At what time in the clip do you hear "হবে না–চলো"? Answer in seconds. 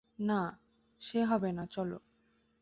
1.23-1.97